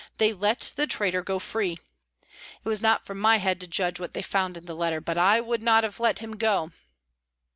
They 0.17 0.33
let 0.33 0.71
the 0.75 0.87
traitor 0.87 1.21
go 1.21 1.37
free. 1.37 1.73
It 2.65 2.67
was 2.67 2.81
not 2.81 3.05
for 3.05 3.13
my 3.13 3.37
head 3.37 3.59
to 3.61 3.67
judge 3.67 3.99
what 3.99 4.15
they 4.15 4.23
found 4.23 4.57
in 4.57 4.65
the 4.65 4.73
letter, 4.73 4.99
but 4.99 5.15
I 5.19 5.39
would 5.41 5.61
not 5.61 5.83
have 5.83 5.99
let 5.99 6.17
him 6.17 6.37
go." 6.37 6.71